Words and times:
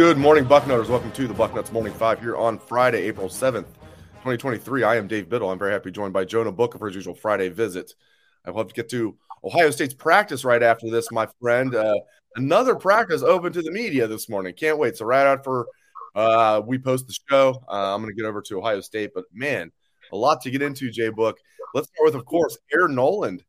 Good 0.00 0.16
morning, 0.16 0.46
Bucknutters. 0.46 0.88
Welcome 0.88 1.12
to 1.12 1.28
the 1.28 1.34
Bucknuts 1.34 1.72
Morning 1.72 1.92
Five 1.92 2.20
here 2.20 2.34
on 2.34 2.58
Friday, 2.58 3.02
April 3.02 3.28
7th, 3.28 3.66
2023. 4.20 4.82
I 4.82 4.96
am 4.96 5.08
Dave 5.08 5.30
Biddle. 5.30 5.50
I'm 5.50 5.58
very 5.58 5.72
happy 5.72 5.90
joined 5.90 6.12
by 6.12 6.26
Jonah 6.26 6.52
Booker 6.52 6.76
for 6.76 6.88
his 6.88 6.94
usual 6.94 7.14
Friday 7.14 7.48
visit. 7.48 7.94
I 8.44 8.50
hope 8.50 8.68
to 8.68 8.74
get 8.74 8.90
to 8.90 9.16
Ohio 9.42 9.70
State's 9.70 9.94
practice 9.94 10.44
right 10.44 10.62
after 10.62 10.90
this, 10.90 11.10
my 11.10 11.26
friend. 11.40 11.74
Uh, 11.74 11.94
another 12.36 12.74
practice 12.74 13.22
open 13.22 13.50
to 13.54 13.62
the 13.62 13.70
media 13.70 14.06
this 14.06 14.28
morning. 14.28 14.52
Can't 14.52 14.76
wait. 14.76 14.98
So, 14.98 15.06
right 15.06 15.24
after 15.24 15.64
uh, 16.14 16.60
we 16.66 16.78
post 16.78 17.06
the 17.06 17.16
show, 17.30 17.62
uh, 17.66 17.94
I'm 17.94 18.02
going 18.02 18.14
to 18.14 18.22
get 18.22 18.28
over 18.28 18.42
to 18.42 18.58
Ohio 18.58 18.82
State. 18.82 19.12
But 19.14 19.24
man, 19.32 19.72
a 20.12 20.16
lot 20.18 20.42
to 20.42 20.50
get 20.50 20.60
into, 20.60 20.90
JBook. 20.90 21.34
Let's 21.72 21.88
start 21.88 22.04
with, 22.04 22.14
of 22.14 22.26
course, 22.26 22.58
Air 22.74 22.88
Noland 22.88 23.42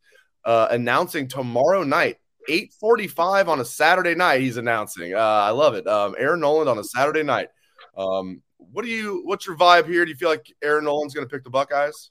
uh, 0.46 0.70
announcing 0.72 1.28
tomorrow 1.28 1.84
night 1.84 2.16
8:45 2.50 3.50
on 3.50 3.60
a 3.60 3.66
Saturday 3.66 4.16
night. 4.16 4.40
He's 4.40 4.56
announcing. 4.56 5.16
Uh, 5.16 5.18
I 5.18 5.50
love 5.50 5.74
it. 5.76 5.86
Um, 5.86 6.16
Air 6.18 6.38
Noland 6.38 6.70
on 6.70 6.78
a 6.80 6.84
Saturday 6.86 7.24
night. 7.24 7.50
Um, 7.98 8.42
what 8.72 8.86
do 8.86 8.92
you? 8.92 9.22
What's 9.26 9.46
your 9.46 9.58
vibe 9.58 9.88
here? 9.88 10.06
Do 10.06 10.12
you 10.12 10.18
feel 10.18 10.30
like 10.30 10.54
Air 10.62 10.82
Noland's 10.82 11.14
going 11.14 11.28
to 11.28 11.32
pick 11.32 11.44
the 11.44 11.50
Buckeyes? 11.50 12.10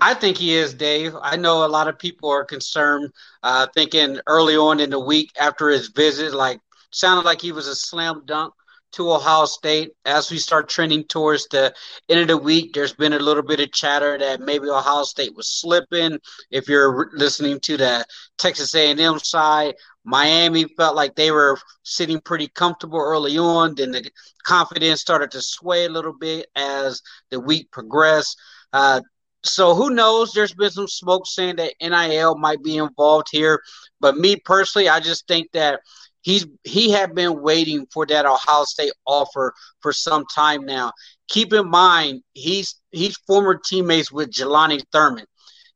I 0.00 0.14
think 0.14 0.36
he 0.36 0.54
is, 0.54 0.74
Dave. 0.74 1.14
I 1.20 1.36
know 1.36 1.64
a 1.64 1.68
lot 1.68 1.88
of 1.88 1.98
people 1.98 2.30
are 2.30 2.44
concerned, 2.44 3.12
uh, 3.42 3.68
thinking 3.74 4.18
early 4.26 4.56
on 4.56 4.80
in 4.80 4.90
the 4.90 4.98
week 4.98 5.30
after 5.38 5.68
his 5.68 5.88
visit, 5.88 6.34
like 6.34 6.60
sounded 6.90 7.24
like 7.24 7.40
he 7.40 7.52
was 7.52 7.68
a 7.68 7.74
slam 7.74 8.22
dunk 8.24 8.52
to 8.92 9.12
Ohio 9.12 9.44
State. 9.44 9.92
As 10.04 10.30
we 10.30 10.38
start 10.38 10.68
trending 10.68 11.04
towards 11.04 11.46
the 11.48 11.74
end 12.08 12.20
of 12.20 12.28
the 12.28 12.38
week, 12.38 12.72
there's 12.72 12.92
been 12.92 13.12
a 13.12 13.18
little 13.18 13.42
bit 13.42 13.60
of 13.60 13.72
chatter 13.72 14.16
that 14.18 14.40
maybe 14.40 14.68
Ohio 14.68 15.04
State 15.04 15.34
was 15.34 15.48
slipping. 15.48 16.18
If 16.50 16.68
you're 16.68 17.10
listening 17.12 17.60
to 17.60 17.76
the 17.76 18.04
Texas 18.38 18.74
A&M 18.74 19.18
side, 19.18 19.74
Miami 20.04 20.64
felt 20.76 20.94
like 20.94 21.14
they 21.14 21.30
were 21.30 21.58
sitting 21.82 22.20
pretty 22.20 22.48
comfortable 22.48 22.98
early 22.98 23.38
on. 23.38 23.74
Then 23.74 23.92
the 23.92 24.10
confidence 24.42 25.00
started 25.00 25.30
to 25.32 25.40
sway 25.40 25.86
a 25.86 25.90
little 25.90 26.12
bit 26.12 26.46
as 26.54 27.00
the 27.30 27.40
week 27.40 27.70
progressed. 27.70 28.38
Uh, 28.72 29.00
so 29.44 29.74
who 29.74 29.90
knows? 29.90 30.32
There's 30.32 30.54
been 30.54 30.70
some 30.70 30.88
smoke 30.88 31.26
saying 31.26 31.56
that 31.56 31.74
NIL 31.80 32.36
might 32.36 32.62
be 32.62 32.78
involved 32.78 33.28
here, 33.30 33.60
but 34.00 34.16
me 34.16 34.36
personally, 34.36 34.88
I 34.88 35.00
just 35.00 35.26
think 35.28 35.52
that 35.52 35.80
he's 36.22 36.46
he 36.64 36.90
had 36.90 37.14
been 37.14 37.42
waiting 37.42 37.86
for 37.92 38.06
that 38.06 38.26
Ohio 38.26 38.64
State 38.64 38.92
offer 39.06 39.54
for 39.80 39.92
some 39.92 40.24
time 40.34 40.64
now. 40.64 40.92
Keep 41.28 41.52
in 41.52 41.68
mind, 41.68 42.22
he's 42.32 42.80
he's 42.90 43.16
former 43.26 43.60
teammates 43.62 44.10
with 44.10 44.30
Jelani 44.30 44.82
Thurman. 44.92 45.26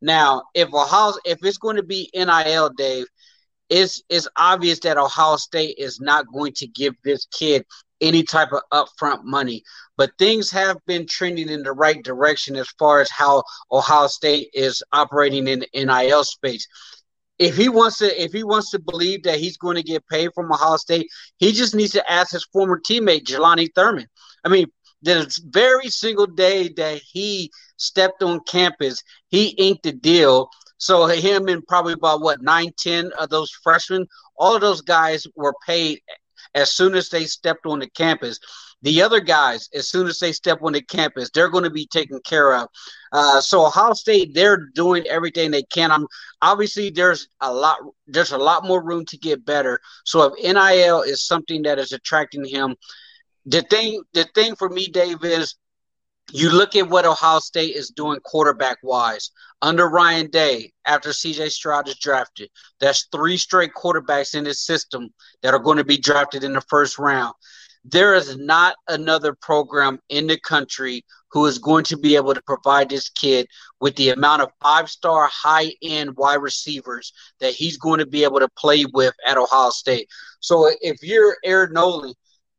Now, 0.00 0.44
if 0.55 0.72
Ohio 0.72 1.15
if 1.25 1.38
it's 1.43 1.59
going 1.59 1.77
to 1.77 1.83
be 1.83 2.11
NIL, 2.15 2.71
Dave, 2.71 3.06
it's 3.69 4.03
it's 4.09 4.29
obvious 4.37 4.81
that 4.81 4.99
Ohio 4.99 5.37
State 5.37 5.77
is 5.79 6.01
not 6.01 6.27
going 6.33 6.53
to 6.55 6.67
give 6.67 6.95
this 7.05 7.27
kid 7.27 7.65
any 8.01 8.23
type 8.23 8.51
of 8.53 8.62
upfront 8.73 9.25
money. 9.25 9.62
But 9.97 10.12
things 10.19 10.51
have 10.53 10.79
been 10.87 11.06
trending 11.06 11.49
in 11.49 11.62
the 11.62 11.73
right 11.73 12.03
direction 12.03 12.55
as 12.56 12.69
far 12.79 13.01
as 13.01 13.11
how 13.11 13.43
Ohio 13.73 14.06
State 14.06 14.51
is 14.55 14.83
operating 14.93 15.49
in 15.49 15.61
the 15.61 15.84
NIL 15.84 16.25
space 16.25 16.67
if 17.39 17.56
he 17.56 17.69
wants 17.69 17.99
to 17.99 18.23
if 18.23 18.33
he 18.33 18.43
wants 18.43 18.71
to 18.71 18.79
believe 18.79 19.23
that 19.23 19.39
he's 19.39 19.56
going 19.56 19.77
to 19.77 19.83
get 19.83 20.06
paid 20.09 20.31
from 20.35 20.53
Ohio 20.53 20.77
State, 20.77 21.09
he 21.39 21.53
just 21.53 21.75
needs 21.75 21.93
to 21.93 22.11
ask 22.11 22.33
his 22.33 22.45
former 22.53 22.81
teammate 22.81 23.25
Jelani 23.25 23.69
Thurman. 23.75 24.06
I 24.45 24.49
mean, 24.49 24.67
the 25.03 25.33
very 25.47 25.89
single 25.89 26.27
day 26.27 26.69
that 26.77 27.00
he 27.00 27.50
stepped 27.77 28.23
on 28.23 28.41
campus, 28.41 29.03
he 29.29 29.49
inked 29.50 29.87
a 29.87 29.93
deal. 29.93 30.50
So 30.78 31.06
him 31.06 31.49
and 31.49 31.66
probably 31.66 31.93
about 31.93 32.22
what 32.22 32.43
nine, 32.43 32.72
ten 32.78 33.11
of 33.19 33.28
those 33.28 33.50
freshmen, 33.50 34.06
all 34.37 34.55
of 34.55 34.61
those 34.61 34.81
guys 34.81 35.27
were 35.37 35.55
paid 35.66 36.00
as 36.55 36.72
soon 36.72 36.94
as 36.94 37.09
they 37.09 37.25
stepped 37.27 37.66
on 37.66 37.81
the 37.81 37.91
campus. 37.91 38.39
The 38.83 39.03
other 39.03 39.19
guys, 39.19 39.69
as 39.75 39.88
soon 39.88 40.06
as 40.06 40.21
they 40.21 40.31
step 40.33 40.61
on 40.62 40.72
the 40.72 40.81
campus, 40.81 41.31
they're 41.31 41.49
going 41.50 41.65
to 41.65 41.71
be 41.71 41.87
taken 41.87 42.21
care 42.21 42.55
of. 42.55 42.69
Uh, 43.12 43.41
so 43.41 43.67
Ohio 43.67 43.93
State, 43.93 44.34
they're 44.34 44.69
doing 44.75 45.05
everything 45.09 45.50
they 45.50 45.65
can. 45.65 45.91
I'm 45.91 46.06
obviously 46.43 46.91
there's 46.91 47.28
a 47.41 47.53
lot 47.53 47.78
there's 48.06 48.31
a 48.31 48.38
lot 48.38 48.65
more 48.65 48.83
room 48.83 49.05
to 49.06 49.19
get 49.19 49.44
better. 49.44 49.81
So 50.05 50.22
if 50.22 50.44
NIL 50.44 51.03
is 51.03 51.27
something 51.27 51.62
that 51.62 51.81
is 51.81 51.91
attracting 51.93 52.44
him, 52.44 52.77
the 53.47 53.62
thing 53.62 54.03
the 54.12 54.25
thing 54.34 54.55
for 54.55 54.69
me, 54.69 54.87
Dave, 54.87 55.25
is 55.25 55.56
you 56.33 56.50
look 56.50 56.77
at 56.77 56.89
what 56.89 57.06
Ohio 57.06 57.39
State 57.39 57.75
is 57.75 57.91
doing 57.91 58.21
quarterback 58.21 58.78
wise 58.83 59.31
under 59.62 59.89
Ryan 59.89 60.28
Day 60.31 60.72
after 60.84 61.11
CJ 61.11 61.50
Stroud 61.50 61.89
is 61.89 61.99
drafted. 61.99 62.50
That's 62.81 63.09
three 63.11 63.37
straight 63.37 63.71
quarterbacks 63.75 64.34
in 64.34 64.44
his 64.44 64.65
system 64.65 65.09
that 65.43 65.55
are 65.55 65.59
going 65.59 65.78
to 65.78 65.84
be 65.84 65.99
drafted 65.99 66.44
in 66.44 66.53
the 66.53 66.61
first 66.62 66.99
round 66.99 67.34
there 67.91 68.15
is 68.15 68.37
not 68.37 68.77
another 68.88 69.34
program 69.34 69.99
in 70.09 70.27
the 70.27 70.38
country 70.41 71.05
who 71.31 71.47
is 71.47 71.59
going 71.59 71.84
to 71.84 71.97
be 71.97 72.17
able 72.17 72.34
to 72.34 72.43
provide 72.43 72.88
this 72.88 73.09
kid 73.11 73.47
with 73.81 73.94
the 73.97 74.11
amount 74.11 74.43
of 74.43 74.50
five 74.62 74.88
star 74.88 75.28
high 75.33 75.72
end 75.83 76.17
wide 76.17 76.37
receivers 76.43 77.12
that 77.41 77.53
he's 77.53 77.77
going 77.77 77.99
to 77.99 78.06
be 78.06 78.25
able 78.25 78.41
to 78.41 78.49
play 78.59 78.84
with 78.93 79.15
at 79.27 79.37
Ohio 79.37 79.71
State. 79.71 80.09
So 80.41 80.71
if 80.81 81.03
you're 81.03 81.37
Air 81.44 81.69
Noland 81.69 82.15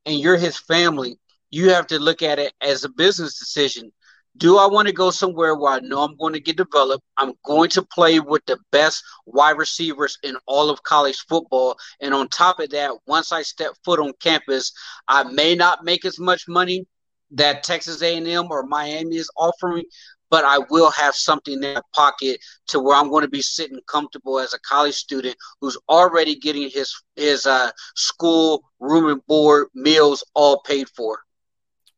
and 0.06 0.19
you're 0.19 0.38
his 0.38 0.58
family, 0.58 1.18
you 1.52 1.70
have 1.72 1.88
to 1.88 2.00
look 2.00 2.22
at 2.22 2.40
it 2.40 2.54
as 2.62 2.84
a 2.84 2.90
business 2.90 3.40
decision. 3.40 3.92
Do 4.38 4.58
I 4.58 4.68
want 4.68 4.88
to 4.88 4.94
go 4.94 5.10
somewhere 5.10 5.56
where 5.56 5.74
I 5.74 5.80
know 5.80 6.02
I'm 6.02 6.16
going 6.16 6.34
to 6.34 6.40
get 6.40 6.56
developed? 6.56 7.04
I'm 7.18 7.34
going 7.44 7.70
to 7.72 7.82
play 7.82 8.20
with 8.20 8.46
the 8.46 8.58
best 8.72 9.04
wide 9.26 9.58
receivers 9.58 10.18
in 10.24 10.38
all 10.46 10.70
of 10.70 10.84
college 10.84 11.26
football. 11.28 11.76
And 12.00 12.14
on 12.14 12.30
top 12.30 12.59
of 12.59 12.70
that, 12.70 12.92
once 13.08 13.32
I 13.32 13.42
step 13.42 13.74
foot 13.84 14.00
on 14.00 14.14
campus, 14.22 14.72
I 15.08 15.24
may 15.24 15.56
not 15.56 15.84
make 15.84 16.06
as 16.06 16.20
much 16.20 16.48
money 16.48 16.86
that 17.32 17.64
Texas 17.64 18.02
A&M 18.02 18.48
or 18.50 18.64
Miami 18.64 19.18
is 19.18 19.30
offering, 19.36 19.84
but 20.30 20.46
I 20.46 20.59
will 20.70 20.91
have 20.91 21.16
something 21.16 21.56
in 21.56 21.62
that 21.62 21.84
pocket 21.94 22.40
to 22.68 22.79
where 22.79 22.96
I'm 22.96 23.09
going 23.09 23.23
to 23.23 23.29
be 23.29 23.41
sitting 23.41 23.79
comfortable 23.88 24.40
as 24.40 24.53
a 24.53 24.59
college 24.59 24.96
student 24.96 25.35
who's 25.59 25.78
already 25.90 26.35
getting 26.35 26.70
his 26.70 26.94
his 27.16 27.46
uh, 27.46 27.72
school 27.96 28.64
room 28.79 29.08
and 29.12 29.26
board 29.26 29.68
meals 29.73 30.23
all 30.35 30.62
paid 30.62 30.88
for. 30.90 31.20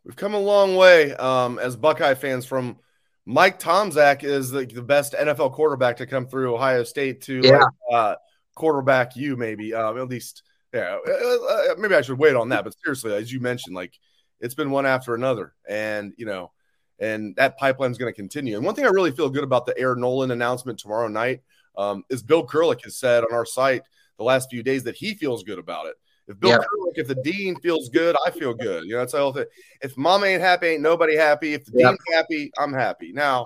We've 0.04 0.16
come 0.16 0.34
a 0.34 0.40
long 0.40 0.76
way 0.76 1.14
um, 1.16 1.60
as 1.60 1.76
Buckeye 1.76 2.16
fans 2.16 2.46
from 2.46 2.78
Mike 3.26 3.60
Tomczak 3.60 4.24
is 4.24 4.50
the, 4.50 4.66
the, 4.66 4.82
best 4.82 5.14
NFL 5.14 5.54
quarterback 5.54 5.98
to 5.98 6.08
come 6.08 6.26
through 6.26 6.56
Ohio 6.56 6.84
State 6.84 7.22
to 7.22 7.40
yeah. 7.44 7.64
uh, 7.92 8.16
quarterback 8.56 9.16
you 9.16 9.38
maybe 9.38 9.74
um, 9.74 9.98
at 9.98 10.10
least 10.10 10.44
yeah 10.74 10.98
uh, 11.08 11.12
uh, 11.12 11.76
maybe 11.78 11.96
I 11.96 12.02
should 12.02 12.18
wait 12.18 12.36
on 12.36 12.50
that 12.50 12.64
but 12.64 12.76
seriously 12.84 13.14
as 13.14 13.32
you 13.32 13.40
mentioned 13.40 13.76
like 13.76 13.98
it's 14.40 14.56
been 14.56 14.72
one 14.72 14.86
after 14.86 15.16
another 15.16 15.54
and 15.70 16.14
you 16.18 16.26
know 16.26 16.52
and 17.00 17.36
that 17.38 17.58
pipeline 17.58 17.92
is 17.92 17.98
going 17.98 18.12
to 18.12 18.16
continue 18.16 18.56
and 18.56 18.66
one 18.66 18.76
thing 18.76 18.86
I 18.86 18.90
really 18.90 19.12
feel 19.12 19.30
good 19.30 19.44
about 19.44 19.66
the 19.66 19.78
Air 19.78 19.96
Noland 19.96 20.32
announcement 20.32 20.80
tomorrow 20.80 21.08
night 21.08 21.42
um, 21.78 22.04
is 22.10 22.24
Bill 22.24 22.46
Kurelic 22.46 22.84
has 22.84 22.98
said 22.98 23.24
on 23.24 23.34
our 23.34 23.46
site 23.46 23.84
the 24.18 24.24
last 24.24 24.50
few 24.50 24.64
days 24.64 24.84
that 24.84 24.96
he 24.96 25.14
feels 25.14 25.44
good 25.44 25.60
about 25.60 25.86
it 25.86 25.96
If 26.32 26.40
Bill 26.40 26.50
yep. 26.52 26.62
If 26.96 27.08
the 27.08 27.16
dean 27.16 27.56
feels 27.58 27.90
good, 27.90 28.16
I 28.26 28.32
feel 28.32 28.54
good. 28.54 28.86
You 28.86 28.94
know, 28.94 29.00
that's 29.00 29.14
the 29.14 29.20
whole 29.20 29.34
thing. 29.34 29.46
If 29.82 29.98
mom 29.98 30.24
ain't 30.24 30.42
happy, 30.42 30.68
ain't 30.68 30.82
nobody 30.82 31.16
happy. 31.16 31.54
If 31.54 31.66
the 31.66 31.80
yep. 31.80 31.90
dean's 31.90 32.00
happy, 32.16 32.52
I'm 32.58 32.74
happy. 32.74 33.12
Now, 33.12 33.46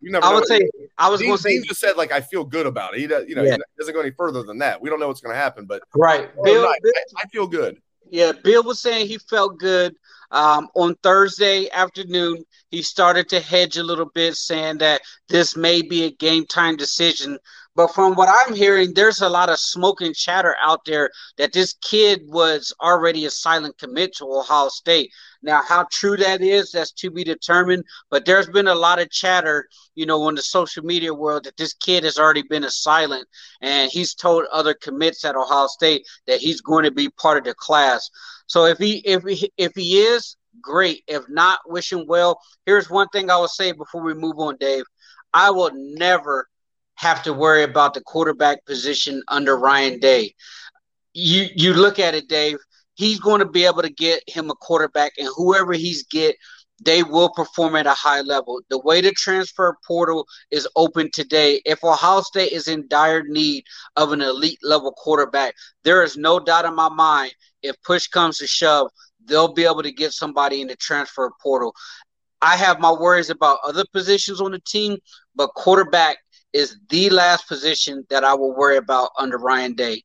you 0.00 0.10
never. 0.10 0.24
I 0.24 0.34
would 0.34 0.46
say 0.46 0.68
I 0.96 1.08
was 1.08 1.20
going 1.20 1.36
to 1.36 1.42
say 1.42 1.50
Dean 1.50 1.64
just 1.64 1.80
said 1.80 1.96
like 1.96 2.12
I 2.12 2.20
feel 2.20 2.44
good 2.44 2.66
about 2.66 2.94
it. 2.94 3.00
He 3.00 3.06
does, 3.06 3.28
you 3.28 3.34
know, 3.34 3.42
yeah. 3.42 3.56
he 3.56 3.62
doesn't 3.78 3.94
go 3.94 4.00
any 4.00 4.12
further 4.12 4.42
than 4.42 4.58
that. 4.58 4.80
We 4.80 4.88
don't 4.90 5.00
know 5.00 5.08
what's 5.08 5.20
going 5.20 5.34
to 5.34 5.40
happen, 5.40 5.66
but 5.66 5.82
right, 5.94 6.30
Bill 6.42 6.64
I, 6.64 6.78
I, 7.16 7.28
feel 7.28 7.46
good. 7.46 7.78
Yeah, 8.10 8.32
Bill 8.32 8.62
was 8.62 8.80
saying 8.80 9.06
he 9.06 9.18
felt 9.18 9.58
good 9.58 9.94
um, 10.30 10.68
on 10.74 10.94
Thursday 11.02 11.68
afternoon. 11.70 12.44
He 12.70 12.82
started 12.82 13.28
to 13.30 13.40
hedge 13.40 13.76
a 13.76 13.82
little 13.82 14.10
bit, 14.14 14.36
saying 14.36 14.78
that 14.78 15.00
this 15.28 15.56
may 15.56 15.82
be 15.82 16.04
a 16.04 16.10
game 16.10 16.46
time 16.46 16.76
decision 16.76 17.38
but 17.76 17.94
from 17.94 18.14
what 18.14 18.28
I'm 18.28 18.54
hearing, 18.54 18.92
there's 18.94 19.20
a 19.20 19.28
lot 19.28 19.48
of 19.48 19.58
smoke 19.58 20.00
and 20.00 20.14
chatter 20.14 20.56
out 20.60 20.84
there 20.84 21.10
that 21.38 21.52
this 21.52 21.74
kid 21.80 22.22
was 22.26 22.74
already 22.80 23.24
a 23.24 23.30
silent 23.30 23.78
commit 23.78 24.16
to 24.16 24.24
Ohio 24.24 24.68
State. 24.68 25.10
Now, 25.42 25.62
how 25.62 25.86
true 25.90 26.16
that 26.16 26.42
is, 26.42 26.72
that's 26.72 26.92
to 26.92 27.10
be 27.10 27.24
determined. 27.24 27.84
But 28.10 28.26
there's 28.26 28.48
been 28.48 28.68
a 28.68 28.74
lot 28.74 29.00
of 29.00 29.10
chatter, 29.10 29.68
you 29.94 30.04
know, 30.04 30.28
in 30.28 30.34
the 30.34 30.42
social 30.42 30.84
media 30.84 31.14
world 31.14 31.44
that 31.44 31.56
this 31.56 31.72
kid 31.74 32.04
has 32.04 32.18
already 32.18 32.42
been 32.42 32.64
a 32.64 32.70
silent, 32.70 33.26
and 33.62 33.90
he's 33.90 34.14
told 34.14 34.44
other 34.52 34.74
commits 34.74 35.24
at 35.24 35.36
Ohio 35.36 35.68
State 35.68 36.06
that 36.26 36.40
he's 36.40 36.60
going 36.60 36.84
to 36.84 36.90
be 36.90 37.08
part 37.08 37.38
of 37.38 37.44
the 37.44 37.54
class. 37.54 38.10
So 38.46 38.66
if 38.66 38.78
he 38.78 38.98
if 39.06 39.22
he 39.22 39.52
if 39.56 39.72
he 39.76 40.00
is, 40.00 40.36
great. 40.60 41.04
If 41.06 41.22
not, 41.28 41.60
wish 41.66 41.92
him 41.92 42.04
well. 42.06 42.40
Here's 42.66 42.90
one 42.90 43.08
thing 43.08 43.30
I 43.30 43.36
will 43.36 43.48
say 43.48 43.72
before 43.72 44.02
we 44.02 44.14
move 44.14 44.38
on, 44.38 44.56
Dave. 44.58 44.84
I 45.32 45.50
will 45.50 45.70
never 45.72 46.48
have 47.00 47.22
to 47.22 47.32
worry 47.32 47.62
about 47.62 47.94
the 47.94 48.02
quarterback 48.02 48.64
position 48.66 49.22
under 49.28 49.56
Ryan 49.56 49.98
Day. 50.00 50.34
You 51.14 51.48
you 51.54 51.72
look 51.72 51.98
at 51.98 52.14
it, 52.14 52.28
Dave. 52.28 52.58
He's 52.94 53.18
going 53.18 53.38
to 53.38 53.48
be 53.48 53.64
able 53.64 53.80
to 53.80 53.88
get 53.88 54.22
him 54.26 54.50
a 54.50 54.54
quarterback, 54.54 55.12
and 55.18 55.26
whoever 55.34 55.72
he's 55.72 56.02
get, 56.02 56.36
they 56.84 57.02
will 57.02 57.30
perform 57.30 57.74
at 57.76 57.86
a 57.86 57.94
high 57.94 58.20
level. 58.20 58.60
The 58.68 58.78
way 58.78 59.00
the 59.00 59.12
transfer 59.12 59.78
portal 59.86 60.26
is 60.50 60.68
open 60.76 61.10
today, 61.10 61.62
if 61.64 61.82
Ohio 61.82 62.20
State 62.20 62.52
is 62.52 62.68
in 62.68 62.86
dire 62.88 63.22
need 63.22 63.64
of 63.96 64.12
an 64.12 64.20
elite 64.20 64.58
level 64.62 64.92
quarterback, 64.92 65.54
there 65.84 66.02
is 66.02 66.18
no 66.18 66.38
doubt 66.38 66.66
in 66.66 66.74
my 66.74 66.90
mind 66.90 67.32
if 67.62 67.82
push 67.82 68.08
comes 68.08 68.36
to 68.38 68.46
shove, 68.46 68.90
they'll 69.24 69.54
be 69.54 69.64
able 69.64 69.82
to 69.82 69.92
get 69.92 70.12
somebody 70.12 70.60
in 70.60 70.68
the 70.68 70.76
transfer 70.76 71.30
portal. 71.42 71.74
I 72.42 72.56
have 72.56 72.78
my 72.78 72.92
worries 72.92 73.30
about 73.30 73.58
other 73.64 73.84
positions 73.90 74.42
on 74.42 74.52
the 74.52 74.60
team, 74.60 74.98
but 75.34 75.54
quarterback 75.54 76.18
is 76.52 76.76
the 76.88 77.10
last 77.10 77.48
position 77.48 78.04
that 78.10 78.24
I 78.24 78.34
will 78.34 78.54
worry 78.54 78.76
about 78.76 79.10
under 79.18 79.38
Ryan 79.38 79.74
Day. 79.74 80.02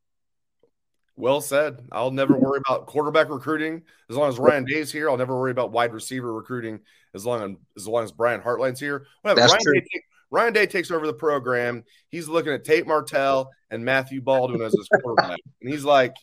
Well 1.17 1.41
said. 1.41 1.87
I'll 1.91 2.11
never 2.11 2.37
worry 2.37 2.59
about 2.65 2.87
quarterback 2.87 3.29
recruiting 3.29 3.83
as 4.09 4.17
long 4.17 4.29
as 4.29 4.37
Ryan 4.37 4.65
Day's 4.65 4.91
here. 4.91 5.09
I'll 5.09 5.17
never 5.17 5.37
worry 5.37 5.51
about 5.51 5.71
wide 5.71 5.93
receiver 5.93 6.33
recruiting 6.33 6.81
as 7.13 7.25
long 7.25 7.41
as 7.41 7.57
as 7.77 7.87
long 7.87 8.03
as 8.03 8.11
Brian 8.11 8.41
Hartline's 8.41 8.79
here. 8.79 9.05
Whatever. 9.21 9.39
That's 9.39 9.53
Ryan, 9.53 9.63
true. 9.63 9.81
Day, 9.81 10.01
Ryan 10.29 10.53
Day 10.53 10.65
takes 10.65 10.91
over 10.91 11.07
the 11.07 11.13
program. 11.13 11.83
He's 12.09 12.27
looking 12.27 12.51
at 12.51 12.65
Tate 12.65 12.85
Martell 12.85 13.49
and 13.71 13.85
Matthew 13.85 14.21
Baldwin 14.21 14.61
as 14.61 14.73
his 14.73 14.89
quarterback, 15.01 15.39
and 15.61 15.71
he's 15.71 15.85
like, 15.85 16.13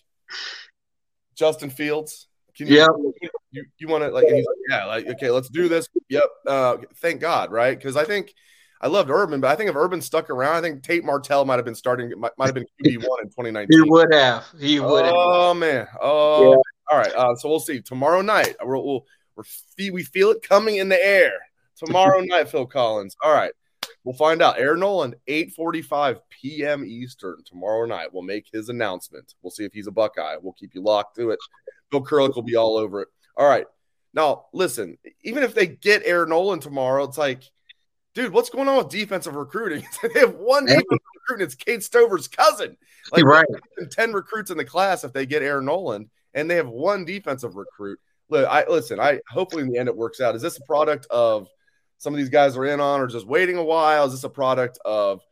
Justin 1.34 1.70
Fields. 1.70 2.28
Can 2.54 2.66
you, 2.66 2.76
yep. 2.76 2.90
you, 3.50 3.64
you 3.78 3.88
want 3.88 4.04
to 4.04 4.10
like, 4.10 4.30
like, 4.30 4.44
yeah, 4.68 4.84
like 4.84 5.06
okay, 5.06 5.30
let's 5.30 5.48
do 5.48 5.68
this. 5.68 5.88
Yep. 6.10 6.24
Uh, 6.46 6.76
thank 6.96 7.22
God, 7.22 7.50
right? 7.50 7.76
Because 7.76 7.96
I 7.96 8.04
think 8.04 8.34
I 8.82 8.88
loved 8.88 9.10
Urban, 9.10 9.40
but 9.40 9.48
I 9.48 9.54
think 9.54 9.70
if 9.70 9.76
Urban 9.76 10.00
stuck 10.00 10.28
around, 10.28 10.56
I 10.56 10.60
think 10.60 10.82
Tate 10.82 11.04
Martell 11.04 11.44
might 11.44 11.56
have 11.56 11.64
been 11.64 11.74
starting, 11.74 12.12
might, 12.18 12.32
might 12.36 12.46
have 12.46 12.54
been 12.54 12.66
QB 12.84 13.08
one 13.08 13.20
in 13.22 13.28
2019. 13.28 13.68
He 13.70 13.90
would 13.90 14.12
have. 14.12 14.44
He 14.58 14.80
would. 14.80 15.04
Have. 15.04 15.14
Oh 15.16 15.54
man. 15.54 15.86
Oh. 16.00 16.50
Yeah. 16.50 16.56
All 16.90 16.98
right. 16.98 17.12
Uh, 17.14 17.34
so 17.36 17.48
we'll 17.48 17.60
see 17.60 17.80
tomorrow 17.80 18.22
night. 18.22 18.56
We'll, 18.60 18.84
we'll 18.84 19.06
we're, 19.36 19.44
we 19.92 20.02
feel 20.02 20.30
it 20.30 20.46
coming 20.46 20.76
in 20.76 20.88
the 20.88 21.02
air 21.02 21.32
tomorrow 21.76 22.20
night. 22.22 22.48
Phil 22.48 22.66
Collins. 22.66 23.16
All 23.22 23.32
right. 23.32 23.52
We'll 24.04 24.16
find 24.16 24.42
out. 24.42 24.58
Air 24.58 24.76
Noland, 24.76 25.14
8:45 25.28 26.18
p.m. 26.28 26.84
Eastern 26.84 27.36
tomorrow 27.44 27.86
night. 27.86 28.12
will 28.12 28.22
make 28.22 28.46
his 28.52 28.68
announcement. 28.68 29.34
We'll 29.42 29.52
see 29.52 29.64
if 29.64 29.72
he's 29.72 29.86
a 29.86 29.92
Buckeye. 29.92 30.36
We'll 30.40 30.54
keep 30.54 30.74
you 30.74 30.82
locked 30.82 31.16
to 31.16 31.30
it. 31.30 31.38
Bill 31.90 32.04
Kurelic 32.04 32.34
will 32.34 32.42
be 32.42 32.56
all 32.56 32.76
over 32.76 33.02
it. 33.02 33.08
All 33.36 33.48
right. 33.48 33.66
Now, 34.12 34.46
listen. 34.52 34.98
Even 35.22 35.44
if 35.44 35.54
they 35.54 35.68
get 35.68 36.02
Air 36.04 36.26
Noland 36.26 36.62
tomorrow, 36.62 37.04
it's 37.04 37.18
like 37.18 37.44
dude, 38.14 38.32
what's 38.32 38.50
going 38.50 38.68
on 38.68 38.78
with 38.78 38.88
defensive 38.88 39.34
recruiting? 39.34 39.84
they 40.14 40.20
have 40.20 40.34
one 40.34 40.66
defensive 40.66 40.98
recruit, 41.14 41.42
it's 41.42 41.54
Cade 41.54 41.82
Stover's 41.82 42.28
cousin. 42.28 42.76
Like 43.10 43.24
right. 43.24 43.46
10 43.90 44.12
recruits 44.12 44.50
in 44.50 44.56
the 44.56 44.64
class 44.64 45.04
if 45.04 45.12
they 45.12 45.26
get 45.26 45.42
Air 45.42 45.60
Noland, 45.60 46.08
and 46.34 46.50
they 46.50 46.56
have 46.56 46.68
one 46.68 47.04
defensive 47.04 47.56
recruit. 47.56 47.98
Look, 48.28 48.48
I 48.48 48.64
listen, 48.68 48.98
I 48.98 49.20
hopefully 49.28 49.62
in 49.62 49.68
the 49.68 49.78
end 49.78 49.88
it 49.88 49.96
works 49.96 50.20
out. 50.20 50.34
Is 50.34 50.42
this 50.42 50.58
a 50.58 50.62
product 50.62 51.06
of 51.10 51.48
some 51.98 52.14
of 52.14 52.18
these 52.18 52.30
guys 52.30 52.56
are 52.56 52.64
in 52.64 52.80
on 52.80 53.00
or 53.00 53.06
just 53.06 53.26
waiting 53.26 53.56
a 53.56 53.64
while? 53.64 54.06
Is 54.06 54.12
this 54.12 54.24
a 54.24 54.30
product 54.30 54.78
of 54.84 55.22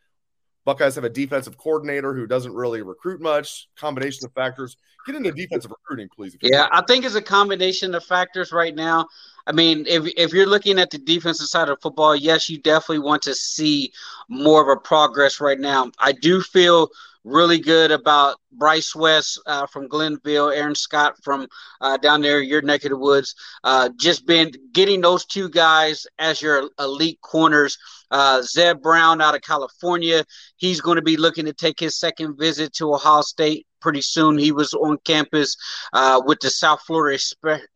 Buckeyes 0.65 0.95
have 0.95 1.05
a 1.05 1.11
defensive 1.11 1.57
coordinator 1.57 2.15
who 2.15 2.27
doesn't 2.27 2.53
really 2.53 2.83
recruit 2.83 3.21
much, 3.21 3.69
combination 3.77 4.27
of 4.27 4.33
factors. 4.33 4.77
Get 5.07 5.17
into 5.17 5.33
defensive 5.33 5.71
recruiting, 5.71 6.09
please. 6.15 6.37
Yeah, 6.43 6.69
I 6.71 6.83
think 6.83 7.05
it's 7.07 7.15
a 7.15 7.23
combination 7.23 7.95
of 7.95 8.05
factors 8.05 8.53
right 8.53 8.75
now. 8.75 9.07
I 9.47 9.53
mean, 9.53 9.87
if 9.89 10.07
if 10.17 10.33
you're 10.33 10.47
looking 10.47 10.79
at 10.79 10.91
the 10.91 10.99
defensive 10.99 11.47
side 11.47 11.71
of 11.71 11.81
football, 11.81 12.15
yes, 12.15 12.51
you 12.51 12.59
definitely 12.59 12.99
want 12.99 13.23
to 13.23 13.35
see 13.35 13.93
more 14.29 14.61
of 14.61 14.69
a 14.69 14.79
progress 14.79 15.41
right 15.41 15.59
now. 15.59 15.91
I 15.99 16.12
do 16.12 16.43
feel 16.43 16.91
really 17.25 17.58
good 17.58 17.90
about 17.90 18.37
Bryce 18.52 18.94
West 18.94 19.40
uh, 19.46 19.67
from 19.67 19.88
Glenville, 19.88 20.50
Aaron 20.50 20.75
Scott 20.75 21.14
from 21.22 21.46
uh, 21.81 21.96
down 21.99 22.22
there, 22.22 22.40
your 22.40 22.62
neck 22.62 22.84
of 22.84 22.90
the 22.90 22.96
woods. 22.96 23.34
Uh, 23.62 23.90
just 23.96 24.26
been 24.26 24.52
getting 24.72 25.00
those 25.00 25.25
two 25.25 25.49
guys 25.49 26.06
as 26.19 26.40
your 26.40 26.70
elite 26.78 27.20
corners. 27.20 27.78
Uh, 28.11 28.43
Zeb 28.43 28.82
Brown 28.82 29.20
out 29.20 29.37
of 29.37 29.43
California, 29.43 30.25
he's 30.56 30.81
going 30.81 30.96
to 30.96 31.02
be 31.02 31.17
looking 31.17 31.44
to 31.44 31.52
take 31.52 31.78
his 31.78 31.99
second 31.99 32.37
visit 32.38 32.72
to 32.75 32.93
Ohio 32.93 33.23
State 33.23 33.66
pretty 33.81 34.02
soon. 34.02 34.37
He 34.37 34.52
was 34.52 34.75
on 34.75 34.99
campus 35.05 35.56
uh, 35.93 36.20
with 36.25 36.40
the 36.40 36.50
South 36.50 36.82
Florida 36.87 37.19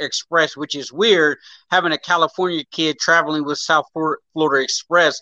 Express, 0.01 0.57
which 0.57 0.75
is 0.75 0.93
weird 0.93 1.39
having 1.71 1.93
a 1.93 1.99
California 1.99 2.65
kid 2.71 2.99
traveling 2.99 3.45
with 3.45 3.59
South 3.59 3.87
Florida 3.93 4.63
Express 4.63 5.21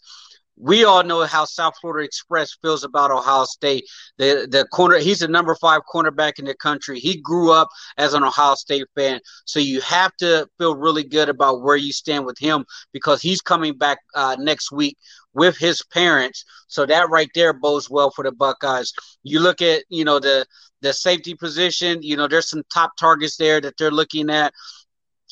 we 0.56 0.84
all 0.84 1.02
know 1.02 1.24
how 1.24 1.44
South 1.44 1.74
Florida 1.80 2.04
Express 2.04 2.56
feels 2.62 2.84
about 2.84 3.10
Ohio 3.10 3.44
State. 3.44 3.84
The 4.18 4.46
the 4.50 4.66
corner 4.66 4.98
he's 4.98 5.20
the 5.20 5.28
number 5.28 5.54
five 5.54 5.82
cornerback 5.92 6.38
in 6.38 6.44
the 6.44 6.54
country. 6.54 6.98
He 6.98 7.20
grew 7.20 7.52
up 7.52 7.68
as 7.96 8.14
an 8.14 8.22
Ohio 8.22 8.54
State 8.54 8.86
fan, 8.94 9.20
so 9.44 9.60
you 9.60 9.80
have 9.80 10.14
to 10.18 10.46
feel 10.58 10.76
really 10.76 11.04
good 11.04 11.28
about 11.28 11.62
where 11.62 11.76
you 11.76 11.92
stand 11.92 12.26
with 12.26 12.38
him 12.38 12.64
because 12.92 13.22
he's 13.22 13.40
coming 13.40 13.76
back 13.76 13.98
uh, 14.14 14.36
next 14.38 14.70
week 14.70 14.96
with 15.34 15.56
his 15.56 15.82
parents. 15.92 16.44
So 16.68 16.86
that 16.86 17.10
right 17.10 17.30
there 17.34 17.52
bodes 17.52 17.88
well 17.90 18.10
for 18.10 18.24
the 18.24 18.32
Buckeyes. 18.32 18.92
You 19.22 19.40
look 19.40 19.62
at 19.62 19.84
you 19.88 20.04
know 20.04 20.18
the 20.18 20.46
the 20.82 20.92
safety 20.92 21.34
position. 21.34 22.02
You 22.02 22.16
know 22.16 22.28
there's 22.28 22.48
some 22.48 22.62
top 22.72 22.92
targets 22.98 23.36
there 23.36 23.60
that 23.60 23.74
they're 23.78 23.90
looking 23.90 24.30
at, 24.30 24.52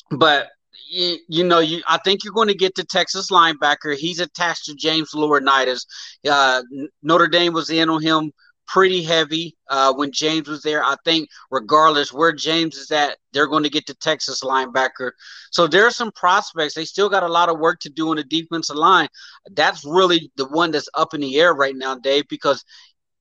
but 0.09 0.49
you, 0.91 1.17
you, 1.27 1.43
know, 1.43 1.59
you 1.59 1.81
I 1.87 1.97
think 1.99 2.23
you're 2.23 2.33
going 2.33 2.49
to 2.49 2.53
get 2.53 2.75
the 2.75 2.83
Texas 2.83 3.31
linebacker. 3.31 3.95
He's 3.95 4.19
attached 4.19 4.65
to 4.65 4.75
James 4.75 5.11
Laurinaitis. 5.15 5.85
Uh, 6.29 6.61
Notre 7.01 7.27
Dame 7.27 7.53
was 7.53 7.69
in 7.69 7.89
on 7.89 8.01
him 8.01 8.31
pretty 8.67 9.03
heavy 9.03 9.55
uh, 9.69 9.93
when 9.93 10.11
James 10.11 10.47
was 10.47 10.61
there. 10.61 10.83
I 10.83 10.95
think 11.05 11.29
regardless 11.49 12.13
where 12.13 12.33
James 12.33 12.75
is 12.75 12.91
at, 12.91 13.17
they're 13.31 13.47
going 13.47 13.63
to 13.63 13.69
get 13.69 13.85
the 13.85 13.93
Texas 13.95 14.43
linebacker. 14.43 15.11
So 15.51 15.65
there 15.67 15.85
are 15.85 15.91
some 15.91 16.11
prospects. 16.11 16.73
They 16.73 16.85
still 16.85 17.09
got 17.09 17.23
a 17.23 17.27
lot 17.27 17.49
of 17.49 17.59
work 17.59 17.79
to 17.81 17.89
do 17.89 18.09
on 18.09 18.17
the 18.17 18.23
defensive 18.23 18.75
line. 18.75 19.07
That's 19.51 19.85
really 19.85 20.31
the 20.35 20.47
one 20.47 20.71
that's 20.71 20.89
up 20.93 21.13
in 21.13 21.21
the 21.21 21.39
air 21.39 21.53
right 21.53 21.75
now, 21.75 21.95
Dave, 21.95 22.27
because 22.27 22.63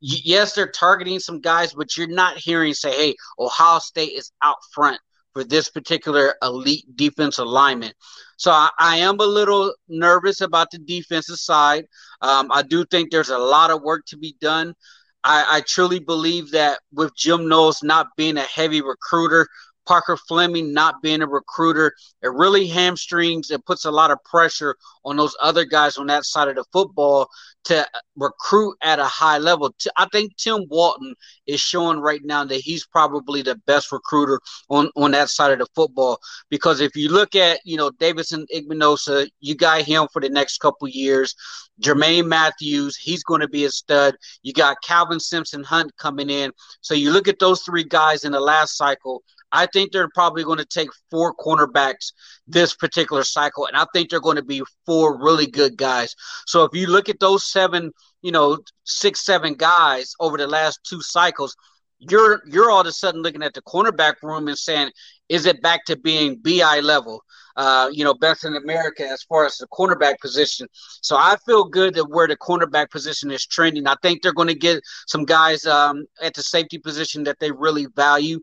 yes, 0.01 0.55
they're 0.55 0.71
targeting 0.71 1.21
some 1.21 1.41
guys, 1.41 1.73
but 1.73 1.97
you're 1.97 2.09
not 2.09 2.37
hearing 2.37 2.75
say, 2.75 2.91
hey, 2.91 3.15
Ohio 3.39 3.79
State 3.79 4.13
is 4.13 4.33
out 4.43 4.57
front 4.73 5.01
for 5.33 5.45
this 5.45 5.71
particular 5.71 6.35
elite 6.43 6.85
defense 6.97 7.39
alignment. 7.39 7.95
So 8.37 8.51
I, 8.51 8.71
I, 8.79 8.97
am 8.99 9.21
a 9.21 9.25
little 9.25 9.75
nervous 9.89 10.41
about 10.41 10.71
the 10.71 10.79
defensive 10.79 11.37
side. 11.37 11.85
Um, 12.23 12.51
I 12.53 12.63
do 12.63 12.85
think 12.87 13.11
there's 13.11 13.31
a 13.31 13.39
lot 13.39 13.71
of 13.71 13.83
work 13.83 14.07
to 14.07 14.17
be 14.17 14.37
done. 14.41 14.75
I, 15.23 15.45
I 15.49 15.61
truly 15.67 15.99
believe 15.99 16.51
that 16.53 16.81
with 16.93 17.15
Jim 17.15 17.49
Knowles 17.49 17.83
not 17.83 18.09
being 18.17 18.39
a 18.39 18.43
heavy 18.43 18.81
recruiter, 18.81 19.47
Parker 19.91 20.17
Fleming 20.17 20.73
not 20.73 21.03
being 21.03 21.21
a 21.21 21.27
recruiter, 21.27 21.93
it 22.23 22.33
really 22.33 22.69
hamstrings, 22.69 23.51
it 23.51 23.67
puts 23.67 23.87
a 23.87 23.91
lot 23.91 24.13
of 24.13 24.23
pressure 24.23 24.77
on 25.05 25.17
those 25.17 25.37
other 25.43 25.65
guys 25.65 25.97
on 25.97 26.07
that 26.07 26.25
side 26.25 26.47
of 26.47 26.55
the 26.55 26.65
football 26.73 27.29
to 27.65 27.85
recruit 28.15 28.77
at 28.83 29.01
a 29.01 29.05
high 29.05 29.39
level. 29.39 29.75
I 29.97 30.07
think 30.13 30.37
Tim 30.37 30.65
Walton 30.69 31.17
is 31.49 31.59
showing 31.59 31.99
right 31.99 32.21
now 32.23 32.45
that 32.45 32.61
he's 32.61 32.87
probably 32.87 33.43
the 33.43 33.57
best 33.67 33.91
recruiter 33.91 34.41
on, 34.69 34.93
on 34.95 35.11
that 35.11 35.29
side 35.29 35.51
of 35.51 35.59
the 35.59 35.67
football. 35.75 36.21
Because 36.51 36.81
if 36.81 36.95
you 36.95 37.09
look 37.09 37.35
at, 37.35 37.59
you 37.65 37.77
know, 37.77 37.91
Davidson 37.99 38.47
Igbinosun, 38.55 39.29
you 39.41 39.57
got 39.57 39.83
him 39.83 40.07
for 40.13 40.23
the 40.23 40.29
next 40.29 40.59
couple 40.59 40.87
years. 40.87 41.35
Jermaine 41.83 42.27
Mathews, 42.27 42.97
he's 42.97 43.25
going 43.25 43.41
to 43.41 43.49
be 43.49 43.65
a 43.65 43.71
stud. 43.71 44.15
You 44.43 44.53
got 44.53 44.83
Calvin 44.83 45.19
Simpson 45.19 45.65
Hunt 45.65 45.91
coming 45.97 46.31
in. 46.31 46.53
So 46.81 46.95
you 46.95 47.11
look 47.11 47.27
at 47.27 47.41
those 47.41 47.63
three 47.63 47.85
guys 47.85 48.25
in 48.25 48.31
the 48.31 48.41
last 48.41 48.77
cycle. 48.77 49.25
I 49.53 49.67
think 49.67 49.93
they're 49.93 50.11
probably 50.15 50.45
going 50.45 50.59
to 50.59 50.65
take 50.65 50.91
four 51.11 51.35
cornerbacks 51.35 52.13
this 52.47 52.75
particular 52.75 53.25
cycle, 53.25 53.67
and 53.67 53.77
I 53.77 53.87
think 53.93 54.11
they're 54.11 54.21
going 54.21 54.37
to 54.37 54.43
be 54.43 54.63
four 54.87 55.21
really 55.23 55.47
good 55.47 55.77
guys. 55.77 56.15
So 56.47 56.65
if 56.65 56.75
you 56.75 56.87
look 56.87 57.09
at 57.09 57.21
those 57.21 57.51
seven, 57.51 57.93
you 58.23 58.33
know, 58.33 58.59
six, 58.85 59.25
seven 59.25 59.55
guys 59.55 60.13
over 60.21 60.37
the 60.37 60.47
last 60.47 60.81
two 60.85 61.01
cycles, 61.03 61.57
you're 61.99 62.43
you're 62.47 62.71
all 62.71 62.81
of 62.81 62.87
a 62.87 62.93
sudden 62.93 63.23
looking 63.23 63.43
at 63.43 63.55
the 63.55 63.63
cornerback 63.63 64.15
room 64.23 64.49
and 64.49 64.59
saying, 64.59 64.91
is 65.29 65.47
it 65.47 65.63
back 65.63 65.85
to 65.87 65.97
being 65.97 66.41
BI 66.43 66.81
level? 66.81 67.23
Uh, 67.57 67.91
you 67.93 68.05
know, 68.05 68.15
best 68.15 68.45
in 68.45 68.57
America 68.57 69.07
as 69.07 69.23
far 69.25 69.45
as 69.45 69.57
the 69.59 69.67
cornerback 69.69 70.19
position. 70.21 70.67
So 71.03 71.17
I 71.17 71.37
feel 71.45 71.65
good 71.65 71.95
that 71.95 72.09
where 72.09 72.27
the 72.27 72.37
cornerback 72.37 72.91
position 72.91 73.31
is 73.31 73.45
trending. 73.45 73.87
I 73.87 73.97
think 74.03 74.23
they're 74.23 74.33
going 74.33 74.49
to 74.49 74.55
get 74.55 74.81
some 75.07 75.25
guys 75.25 75.67
um, 75.67 76.07
at 76.23 76.33
the 76.33 76.43
safety 76.43 76.79
position 76.79 77.25
that 77.25 77.39
they 77.39 77.51
really 77.51 77.87
value. 77.95 78.41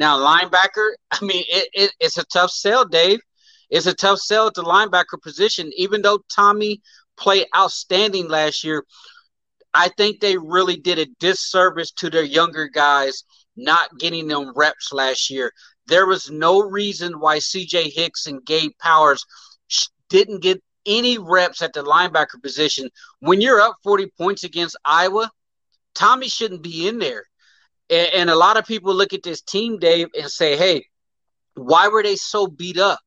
Now, 0.00 0.18
linebacker, 0.18 0.92
I 1.12 1.22
mean, 1.22 1.44
it, 1.48 1.68
it, 1.74 1.92
it's 2.00 2.18
a 2.18 2.24
tough 2.24 2.50
sell, 2.50 2.86
Dave. 2.86 3.20
It's 3.68 3.86
a 3.86 3.94
tough 3.94 4.18
sell 4.18 4.48
at 4.48 4.54
the 4.54 4.64
linebacker 4.64 5.22
position. 5.22 5.70
Even 5.76 6.02
though 6.02 6.18
Tommy 6.34 6.80
played 7.16 7.46
outstanding 7.56 8.28
last 8.28 8.64
year, 8.64 8.84
I 9.72 9.88
think 9.96 10.18
they 10.18 10.36
really 10.36 10.76
did 10.76 10.98
a 10.98 11.06
disservice 11.20 11.92
to 11.98 12.10
their 12.10 12.24
younger 12.24 12.66
guys 12.66 13.22
not 13.56 13.98
getting 13.98 14.26
them 14.26 14.52
reps 14.56 14.92
last 14.92 15.30
year. 15.30 15.52
There 15.86 16.06
was 16.06 16.30
no 16.30 16.62
reason 16.62 17.20
why 17.20 17.38
CJ 17.38 17.92
Hicks 17.92 18.26
and 18.26 18.44
Gabe 18.44 18.72
Powers 18.80 19.24
didn't 20.08 20.42
get 20.42 20.62
any 20.86 21.18
reps 21.18 21.62
at 21.62 21.72
the 21.72 21.84
linebacker 21.84 22.42
position. 22.42 22.88
When 23.20 23.40
you're 23.40 23.60
up 23.60 23.76
40 23.84 24.10
points 24.18 24.44
against 24.44 24.78
Iowa, 24.84 25.30
Tommy 25.94 26.28
shouldn't 26.28 26.62
be 26.62 26.88
in 26.88 26.98
there. 26.98 27.24
And, 27.90 28.08
and 28.14 28.30
a 28.30 28.36
lot 28.36 28.56
of 28.56 28.66
people 28.66 28.94
look 28.94 29.12
at 29.12 29.22
this 29.22 29.42
team, 29.42 29.78
Dave, 29.78 30.08
and 30.18 30.30
say, 30.30 30.56
"Hey, 30.56 30.86
why 31.54 31.88
were 31.88 32.02
they 32.02 32.16
so 32.16 32.46
beat 32.46 32.78
up? 32.78 33.00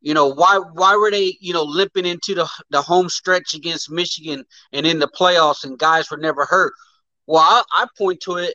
You 0.00 0.14
know, 0.14 0.28
why 0.28 0.58
why 0.58 0.96
were 0.96 1.10
they, 1.10 1.36
you 1.40 1.52
know, 1.52 1.64
limping 1.64 2.06
into 2.06 2.34
the 2.34 2.48
the 2.70 2.82
home 2.82 3.08
stretch 3.08 3.54
against 3.54 3.90
Michigan 3.90 4.44
and 4.72 4.86
in 4.86 4.98
the 4.98 5.08
playoffs, 5.08 5.64
and 5.64 5.78
guys 5.78 6.10
were 6.10 6.18
never 6.18 6.44
hurt?" 6.44 6.74
Well, 7.26 7.42
I, 7.42 7.62
I 7.76 7.86
point 7.96 8.20
to 8.22 8.36
it. 8.36 8.54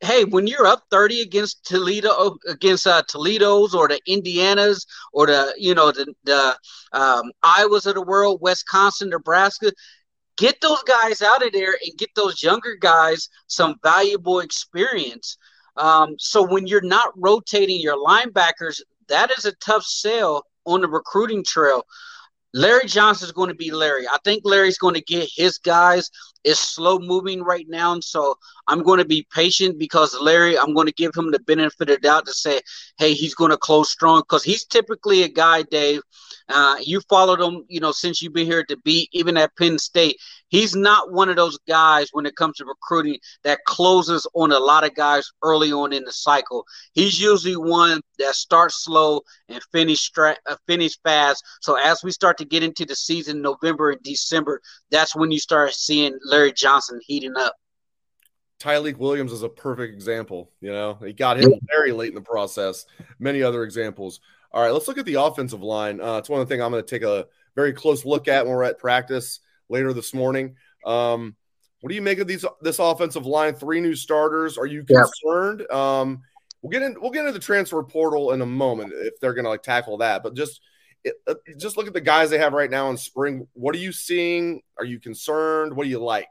Hey, 0.00 0.24
when 0.24 0.46
you're 0.46 0.66
up 0.66 0.84
30 0.90 1.22
against 1.22 1.64
Toledo, 1.66 2.36
against 2.48 2.86
uh, 2.86 3.02
Toledo's 3.08 3.74
or 3.74 3.88
the 3.88 4.00
Indianas 4.08 4.86
or 5.12 5.26
the, 5.26 5.54
you 5.56 5.74
know, 5.74 5.90
the, 5.90 6.14
the 6.24 6.56
um, 6.92 7.32
Iowas 7.44 7.86
of 7.86 7.94
the 7.94 8.02
world, 8.02 8.40
Wisconsin, 8.42 9.10
Nebraska, 9.10 9.72
get 10.36 10.60
those 10.60 10.82
guys 10.82 11.22
out 11.22 11.44
of 11.44 11.52
there 11.52 11.76
and 11.84 11.98
get 11.98 12.10
those 12.14 12.42
younger 12.42 12.76
guys 12.76 13.28
some 13.46 13.76
valuable 13.82 14.40
experience. 14.40 15.36
Um, 15.76 16.16
so 16.18 16.42
when 16.42 16.66
you're 16.66 16.80
not 16.80 17.12
rotating 17.16 17.80
your 17.80 17.96
linebackers, 17.96 18.80
that 19.08 19.30
is 19.36 19.44
a 19.44 19.52
tough 19.52 19.84
sell 19.84 20.46
on 20.64 20.80
the 20.80 20.88
recruiting 20.88 21.44
trail. 21.44 21.84
Larry 22.56 22.86
Johnson 22.86 23.26
is 23.26 23.32
going 23.32 23.50
to 23.50 23.54
be 23.54 23.70
Larry. 23.70 24.08
I 24.08 24.16
think 24.24 24.40
Larry's 24.46 24.78
going 24.78 24.94
to 24.94 25.02
get 25.02 25.28
his 25.36 25.58
guys. 25.58 26.10
It's 26.42 26.58
slow 26.58 26.98
moving 26.98 27.42
right 27.42 27.66
now, 27.68 28.00
so 28.00 28.38
I'm 28.66 28.82
going 28.82 28.98
to 28.98 29.04
be 29.04 29.26
patient 29.30 29.78
because 29.78 30.16
Larry, 30.18 30.58
I'm 30.58 30.72
going 30.72 30.86
to 30.86 30.92
give 30.94 31.14
him 31.14 31.30
the 31.30 31.40
benefit 31.40 31.90
of 31.90 31.96
the 31.96 31.98
doubt 31.98 32.24
to 32.24 32.32
say, 32.32 32.62
hey, 32.98 33.12
he's 33.12 33.34
going 33.34 33.50
to 33.50 33.58
close 33.58 33.90
strong 33.90 34.20
because 34.20 34.42
he's 34.42 34.64
typically 34.64 35.22
a 35.22 35.28
guy, 35.28 35.64
Dave, 35.64 36.00
uh, 36.48 36.76
you 36.80 37.02
followed 37.10 37.42
him, 37.42 37.66
you 37.68 37.80
know, 37.80 37.92
since 37.92 38.22
you've 38.22 38.32
been 38.32 38.46
here 38.46 38.64
to 38.64 38.76
be 38.78 39.06
even 39.12 39.36
at 39.36 39.54
Penn 39.56 39.78
State. 39.78 40.16
He's 40.48 40.76
not 40.76 41.12
one 41.12 41.28
of 41.28 41.36
those 41.36 41.58
guys 41.68 42.08
when 42.12 42.26
it 42.26 42.36
comes 42.36 42.58
to 42.58 42.64
recruiting 42.64 43.18
that 43.42 43.64
closes 43.66 44.26
on 44.34 44.52
a 44.52 44.58
lot 44.58 44.84
of 44.84 44.94
guys 44.94 45.28
early 45.42 45.72
on 45.72 45.92
in 45.92 46.04
the 46.04 46.12
cycle. 46.12 46.64
He's 46.92 47.20
usually 47.20 47.56
one 47.56 48.00
that 48.18 48.34
starts 48.34 48.84
slow 48.84 49.22
and 49.48 49.60
finish 49.72 50.00
stra- 50.00 50.36
uh, 50.48 50.56
finish 50.66 50.96
fast. 51.02 51.44
So 51.62 51.76
as 51.76 52.02
we 52.04 52.12
start 52.12 52.38
to 52.38 52.44
get 52.44 52.62
into 52.62 52.84
the 52.84 52.94
season, 52.94 53.42
November 53.42 53.90
and 53.90 54.02
December, 54.02 54.60
that's 54.90 55.16
when 55.16 55.30
you 55.30 55.38
start 55.38 55.74
seeing 55.74 56.16
Larry 56.24 56.52
Johnson 56.52 57.00
heating 57.02 57.34
up. 57.36 57.54
Tyleik 58.60 58.96
Williams 58.96 59.32
is 59.32 59.42
a 59.42 59.48
perfect 59.48 59.92
example. 59.92 60.50
You 60.60 60.72
know, 60.72 60.94
he 60.94 61.12
got 61.12 61.38
him 61.38 61.52
very 61.68 61.92
late 61.92 62.08
in 62.08 62.14
the 62.14 62.22
process. 62.22 62.86
Many 63.18 63.42
other 63.42 63.64
examples. 63.64 64.20
All 64.52 64.62
right, 64.62 64.72
let's 64.72 64.88
look 64.88 64.96
at 64.96 65.04
the 65.04 65.16
offensive 65.16 65.62
line. 65.62 66.00
Uh, 66.00 66.16
it's 66.16 66.30
one 66.30 66.40
of 66.40 66.48
the 66.48 66.54
things 66.54 66.64
I'm 66.64 66.70
going 66.70 66.82
to 66.82 66.88
take 66.88 67.02
a 67.02 67.26
very 67.54 67.74
close 67.74 68.06
look 68.06 68.28
at 68.28 68.46
when 68.46 68.54
we're 68.54 68.64
at 68.64 68.78
practice 68.78 69.40
later 69.68 69.92
this 69.92 70.14
morning. 70.14 70.56
Um, 70.84 71.36
what 71.80 71.90
do 71.90 71.94
you 71.94 72.02
make 72.02 72.18
of 72.18 72.26
these 72.26 72.44
this 72.62 72.78
offensive 72.78 73.26
line? 73.26 73.54
Three 73.54 73.80
new 73.80 73.94
starters. 73.94 74.58
Are 74.58 74.66
you 74.66 74.84
concerned? 74.84 75.64
Yeah. 75.70 76.00
Um, 76.00 76.22
we'll 76.62 76.70
get 76.70 76.82
in. 76.82 76.96
We'll 77.00 77.10
get 77.10 77.20
into 77.20 77.32
the 77.32 77.38
transfer 77.38 77.82
portal 77.82 78.32
in 78.32 78.40
a 78.40 78.46
moment 78.46 78.92
if 78.94 79.20
they're 79.20 79.34
going 79.34 79.44
to 79.44 79.50
like 79.50 79.62
tackle 79.62 79.98
that. 79.98 80.22
But 80.22 80.34
just 80.34 80.60
it, 81.04 81.14
uh, 81.26 81.34
just 81.58 81.76
look 81.76 81.86
at 81.86 81.92
the 81.92 82.00
guys 82.00 82.30
they 82.30 82.38
have 82.38 82.52
right 82.52 82.70
now 82.70 82.90
in 82.90 82.96
spring. 82.96 83.46
What 83.52 83.74
are 83.74 83.78
you 83.78 83.92
seeing? 83.92 84.62
Are 84.78 84.84
you 84.84 84.98
concerned? 84.98 85.76
What 85.76 85.84
do 85.84 85.90
you 85.90 86.02
like? 86.02 86.28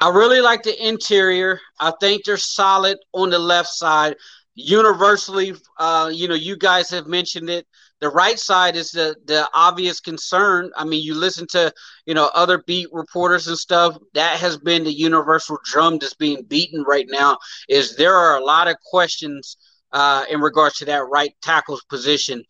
I 0.00 0.08
really 0.10 0.40
like 0.40 0.62
the 0.62 0.86
interior. 0.86 1.60
I 1.80 1.92
think 2.00 2.24
they're 2.24 2.36
solid 2.36 2.98
on 3.12 3.30
the 3.30 3.38
left 3.38 3.70
side 3.70 4.16
universally, 4.54 5.54
uh, 5.78 6.10
you 6.12 6.28
know, 6.28 6.34
you 6.34 6.56
guys 6.56 6.90
have 6.90 7.06
mentioned 7.06 7.50
it. 7.50 7.66
The 8.04 8.10
right 8.10 8.38
side 8.38 8.76
is 8.76 8.90
the 8.90 9.16
the 9.24 9.48
obvious 9.54 9.98
concern. 9.98 10.70
I 10.76 10.84
mean, 10.84 11.02
you 11.02 11.14
listen 11.14 11.46
to 11.52 11.72
you 12.04 12.12
know 12.12 12.30
other 12.34 12.58
beat 12.66 12.88
reporters 12.92 13.48
and 13.48 13.56
stuff. 13.56 13.96
That 14.12 14.38
has 14.40 14.58
been 14.58 14.84
the 14.84 14.92
universal 14.92 15.56
drum 15.64 15.96
that's 15.98 16.12
being 16.12 16.42
beaten 16.42 16.82
right 16.82 17.06
now. 17.08 17.38
Is 17.66 17.96
there 17.96 18.14
are 18.14 18.36
a 18.36 18.44
lot 18.44 18.68
of 18.68 18.76
questions 18.90 19.56
uh, 19.92 20.26
in 20.28 20.42
regards 20.42 20.76
to 20.80 20.84
that 20.84 21.08
right 21.08 21.34
tackles 21.40 21.82
position 21.84 22.44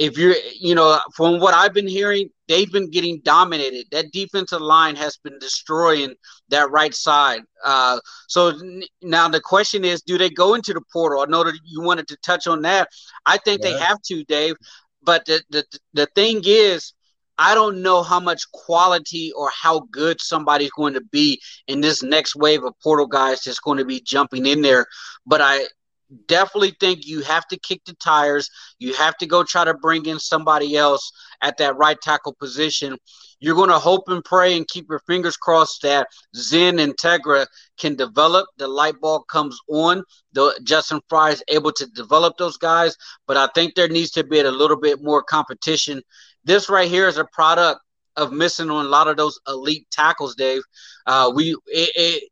if 0.00 0.16
you're, 0.16 0.34
you 0.58 0.74
know, 0.74 0.98
from 1.14 1.40
what 1.40 1.52
I've 1.52 1.74
been 1.74 1.86
hearing, 1.86 2.30
they've 2.48 2.72
been 2.72 2.90
getting 2.90 3.20
dominated. 3.22 3.84
That 3.92 4.10
defensive 4.12 4.62
line 4.62 4.96
has 4.96 5.18
been 5.18 5.38
destroying 5.38 6.14
that 6.48 6.70
right 6.70 6.94
side. 6.94 7.42
Uh, 7.62 8.00
so 8.26 8.48
n- 8.48 8.82
now 9.02 9.28
the 9.28 9.42
question 9.42 9.84
is, 9.84 10.00
do 10.00 10.16
they 10.16 10.30
go 10.30 10.54
into 10.54 10.72
the 10.72 10.80
portal? 10.90 11.20
I 11.20 11.26
know 11.26 11.44
that 11.44 11.52
you 11.66 11.82
wanted 11.82 12.08
to 12.08 12.16
touch 12.24 12.46
on 12.46 12.62
that. 12.62 12.88
I 13.26 13.36
think 13.36 13.60
yeah. 13.62 13.72
they 13.72 13.78
have 13.78 14.00
to, 14.06 14.24
Dave. 14.24 14.56
But 15.02 15.24
the, 15.26 15.42
the 15.50 15.64
the 15.94 16.06
thing 16.14 16.42
is, 16.44 16.92
I 17.38 17.54
don't 17.54 17.82
know 17.82 18.02
how 18.02 18.20
much 18.20 18.50
quality 18.52 19.32
or 19.32 19.50
how 19.50 19.80
good 19.90 20.20
somebody's 20.20 20.70
going 20.70 20.94
to 20.94 21.00
be 21.00 21.40
in 21.66 21.80
this 21.80 22.02
next 22.02 22.36
wave 22.36 22.64
of 22.64 22.78
portal 22.82 23.06
guys 23.06 23.42
that's 23.42 23.60
going 23.60 23.78
to 23.78 23.84
be 23.84 24.00
jumping 24.00 24.46
in 24.46 24.60
there. 24.62 24.86
But 25.26 25.40
I 25.40 25.66
definitely 26.26 26.74
think 26.80 27.06
you 27.06 27.22
have 27.22 27.46
to 27.48 27.58
kick 27.58 27.82
the 27.84 27.94
tires. 27.94 28.50
You 28.78 28.94
have 28.94 29.16
to 29.18 29.26
go 29.26 29.44
try 29.44 29.64
to 29.64 29.74
bring 29.74 30.06
in 30.06 30.18
somebody 30.18 30.76
else 30.76 31.10
at 31.42 31.58
that 31.58 31.76
right 31.76 32.00
tackle 32.00 32.34
position. 32.34 32.96
You're 33.40 33.54
going 33.54 33.70
to 33.70 33.78
hope 33.78 34.08
and 34.08 34.24
pray 34.24 34.56
and 34.56 34.68
keep 34.68 34.86
your 34.88 35.00
fingers 35.00 35.36
crossed 35.36 35.82
that 35.82 36.08
Zen 36.36 36.78
and 36.78 36.96
Tegra 36.96 37.46
can 37.78 37.94
develop. 37.94 38.46
The 38.58 38.68
light 38.68 39.00
bulb 39.00 39.22
comes 39.28 39.58
on. 39.68 40.04
The 40.32 40.60
Justin 40.62 41.00
Frye 41.08 41.30
is 41.30 41.42
able 41.48 41.72
to 41.72 41.86
develop 41.86 42.36
those 42.36 42.58
guys, 42.58 42.96
but 43.26 43.36
I 43.36 43.48
think 43.54 43.74
there 43.74 43.88
needs 43.88 44.10
to 44.12 44.24
be 44.24 44.40
a 44.40 44.50
little 44.50 44.78
bit 44.78 45.02
more 45.02 45.22
competition. 45.22 46.02
This 46.44 46.68
right 46.68 46.88
here 46.88 47.08
is 47.08 47.16
a 47.16 47.24
product 47.32 47.80
of 48.16 48.32
missing 48.32 48.70
on 48.70 48.84
a 48.84 48.88
lot 48.88 49.08
of 49.08 49.16
those 49.16 49.40
elite 49.48 49.86
tackles, 49.90 50.34
Dave. 50.34 50.62
Uh, 51.06 51.32
we 51.34 51.52
it, 51.66 51.90
it, 51.96 52.29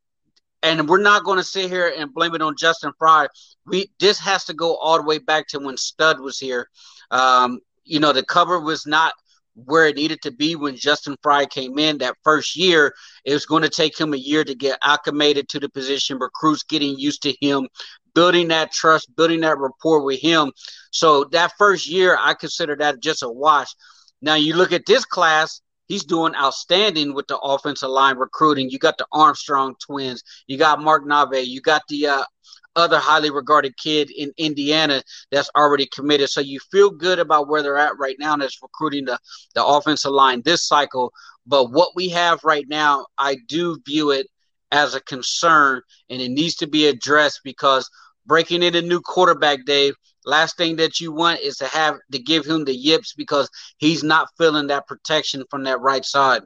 and 0.62 0.88
we're 0.88 1.00
not 1.00 1.24
going 1.24 1.38
to 1.38 1.44
sit 1.44 1.70
here 1.70 1.92
and 1.96 2.12
blame 2.12 2.34
it 2.34 2.42
on 2.42 2.56
Justin 2.56 2.92
Frye. 2.98 3.28
We 3.66 3.90
this 4.00 4.18
has 4.20 4.44
to 4.46 4.54
go 4.54 4.76
all 4.76 4.96
the 4.96 5.04
way 5.04 5.18
back 5.18 5.46
to 5.48 5.58
when 5.58 5.76
Stud 5.76 6.20
was 6.20 6.38
here. 6.38 6.68
Um, 7.10 7.60
you 7.84 8.00
know, 8.00 8.12
the 8.12 8.24
cover 8.24 8.60
was 8.60 8.86
not 8.86 9.14
where 9.64 9.86
it 9.86 9.96
needed 9.96 10.22
to 10.22 10.30
be 10.30 10.54
when 10.54 10.76
Justin 10.76 11.16
Frye 11.22 11.46
came 11.46 11.78
in 11.78 11.98
that 11.98 12.16
first 12.22 12.56
year. 12.56 12.94
It 13.24 13.32
was 13.32 13.46
going 13.46 13.62
to 13.62 13.68
take 13.68 13.98
him 13.98 14.14
a 14.14 14.18
year 14.18 14.44
to 14.44 14.54
get 14.54 14.78
acclimated 14.84 15.48
to 15.50 15.60
the 15.60 15.68
position, 15.68 16.18
recruits 16.18 16.62
getting 16.62 16.98
used 16.98 17.22
to 17.22 17.34
him, 17.40 17.68
building 18.14 18.48
that 18.48 18.72
trust, 18.72 19.14
building 19.16 19.40
that 19.40 19.58
rapport 19.58 20.04
with 20.04 20.20
him. 20.20 20.52
So 20.92 21.24
that 21.32 21.52
first 21.58 21.88
year, 21.88 22.16
I 22.20 22.34
consider 22.34 22.76
that 22.76 23.00
just 23.00 23.22
a 23.22 23.28
wash. 23.28 23.68
Now 24.22 24.34
you 24.34 24.54
look 24.54 24.72
at 24.72 24.86
this 24.86 25.04
class, 25.04 25.60
he's 25.88 26.04
doing 26.04 26.34
outstanding 26.34 27.14
with 27.14 27.26
the 27.26 27.38
offensive 27.38 27.90
line 27.90 28.16
recruiting. 28.16 28.70
You 28.70 28.78
got 28.78 28.98
the 28.98 29.06
Armstrong 29.12 29.74
twins, 29.84 30.22
you 30.46 30.56
got 30.56 30.80
Mark 30.80 31.06
Nave, 31.06 31.46
you 31.46 31.60
got 31.60 31.82
the 31.88 32.06
uh, 32.06 32.24
other 32.76 32.98
highly 32.98 33.30
regarded 33.30 33.76
kid 33.76 34.10
in 34.10 34.32
Indiana 34.36 35.02
that's 35.32 35.50
already 35.56 35.86
committed. 35.86 36.30
So 36.30 36.40
you 36.40 36.60
feel 36.70 36.90
good 36.90 37.18
about 37.18 37.48
where 37.48 37.62
they're 37.62 37.76
at 37.76 37.98
right 37.98 38.16
now, 38.18 38.34
and 38.34 38.42
it's 38.42 38.62
recruiting 38.62 39.06
the, 39.06 39.18
the 39.54 39.64
offensive 39.64 40.12
line 40.12 40.42
this 40.44 40.66
cycle. 40.66 41.12
But 41.46 41.72
what 41.72 41.90
we 41.96 42.08
have 42.10 42.44
right 42.44 42.66
now, 42.68 43.06
I 43.18 43.38
do 43.48 43.80
view 43.84 44.10
it 44.12 44.28
as 44.70 44.94
a 44.94 45.00
concern, 45.00 45.82
and 46.08 46.20
it 46.20 46.30
needs 46.30 46.56
to 46.56 46.66
be 46.66 46.86
addressed 46.86 47.40
because 47.42 47.90
breaking 48.26 48.62
in 48.62 48.76
a 48.76 48.82
new 48.82 49.00
quarterback, 49.00 49.64
Dave, 49.64 49.94
last 50.28 50.56
thing 50.56 50.76
that 50.76 51.00
you 51.00 51.12
want 51.12 51.40
is 51.40 51.56
to 51.56 51.66
have 51.66 51.98
to 52.12 52.18
give 52.18 52.44
him 52.44 52.64
the 52.64 52.74
yips 52.74 53.14
because 53.14 53.48
he's 53.78 54.04
not 54.04 54.28
feeling 54.36 54.68
that 54.68 54.86
protection 54.86 55.44
from 55.50 55.64
that 55.64 55.80
right 55.80 56.04
side. 56.04 56.42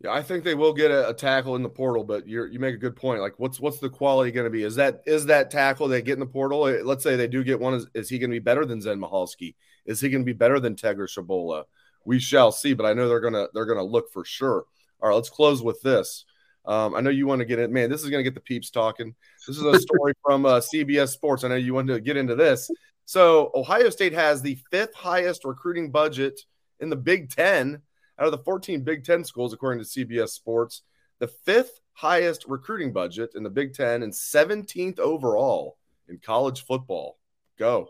Yeah, 0.00 0.12
I 0.12 0.22
think 0.22 0.44
they 0.44 0.54
will 0.54 0.72
get 0.72 0.92
a, 0.92 1.08
a 1.08 1.14
tackle 1.14 1.56
in 1.56 1.62
the 1.62 1.68
portal, 1.68 2.04
but 2.04 2.26
you 2.26 2.44
you 2.44 2.60
make 2.60 2.74
a 2.74 2.78
good 2.78 2.94
point. 2.94 3.20
Like, 3.20 3.34
what's 3.38 3.58
what's 3.58 3.80
the 3.80 3.90
quality 3.90 4.30
going 4.30 4.44
to 4.44 4.50
be? 4.50 4.62
Is 4.62 4.76
that 4.76 5.02
is 5.06 5.26
that 5.26 5.50
tackle 5.50 5.88
they 5.88 6.02
get 6.02 6.12
in 6.14 6.20
the 6.20 6.26
portal? 6.26 6.68
Eh, 6.68 6.80
let's 6.84 7.02
say 7.02 7.16
they 7.16 7.26
do 7.26 7.42
get 7.42 7.58
one. 7.58 7.74
Is, 7.74 7.86
is 7.94 8.08
he 8.08 8.18
going 8.18 8.30
to 8.30 8.34
be 8.34 8.38
better 8.38 8.64
than 8.64 8.80
Zen 8.80 9.00
Michalski? 9.00 9.56
Is 9.86 10.00
he 10.00 10.08
going 10.08 10.22
to 10.22 10.26
be 10.26 10.32
better 10.32 10.60
than 10.60 10.76
Tegra 10.76 11.08
Tshabola? 11.08 11.64
We 12.04 12.20
shall 12.20 12.52
see, 12.52 12.74
but 12.74 12.86
I 12.86 12.92
know 12.92 13.08
they're 13.08 13.20
gonna 13.20 13.48
they're 13.52 13.66
gonna 13.66 13.82
look 13.82 14.12
for 14.12 14.24
sure. 14.24 14.66
All 15.00 15.08
right, 15.08 15.14
let's 15.14 15.30
close 15.30 15.62
with 15.62 15.80
this. 15.82 16.24
Um, 16.68 16.94
I 16.94 17.00
know 17.00 17.08
you 17.08 17.26
want 17.26 17.38
to 17.38 17.46
get 17.46 17.58
it, 17.58 17.70
man. 17.70 17.88
This 17.88 18.04
is 18.04 18.10
going 18.10 18.22
to 18.22 18.30
get 18.30 18.34
the 18.34 18.40
peeps 18.40 18.68
talking. 18.68 19.14
This 19.46 19.56
is 19.56 19.62
a 19.62 19.80
story 19.80 20.12
from 20.22 20.44
uh, 20.44 20.60
CBS 20.60 21.08
Sports. 21.08 21.42
I 21.42 21.48
know 21.48 21.54
you 21.54 21.72
want 21.72 21.88
to 21.88 21.98
get 21.98 22.18
into 22.18 22.34
this. 22.34 22.70
So, 23.06 23.50
Ohio 23.54 23.88
State 23.88 24.12
has 24.12 24.42
the 24.42 24.58
fifth 24.70 24.92
highest 24.92 25.46
recruiting 25.46 25.90
budget 25.90 26.38
in 26.78 26.90
the 26.90 26.96
Big 26.96 27.30
Ten 27.30 27.80
out 28.18 28.26
of 28.26 28.32
the 28.32 28.44
14 28.44 28.82
Big 28.82 29.02
Ten 29.02 29.24
schools, 29.24 29.54
according 29.54 29.82
to 29.82 29.88
CBS 29.88 30.28
Sports. 30.28 30.82
The 31.20 31.28
fifth 31.28 31.80
highest 31.94 32.44
recruiting 32.46 32.92
budget 32.92 33.30
in 33.34 33.42
the 33.42 33.50
Big 33.50 33.72
Ten 33.72 34.02
and 34.02 34.12
17th 34.12 34.98
overall 34.98 35.78
in 36.06 36.18
college 36.18 36.66
football. 36.66 37.18
Go. 37.58 37.88